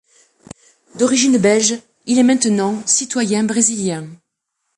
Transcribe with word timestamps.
D’origine 0.95 1.37
belge, 1.37 1.79
il 2.07 2.17
est 2.17 2.23
maintenant 2.23 2.81
citoyen 2.87 3.43
brésilien. 3.43 4.07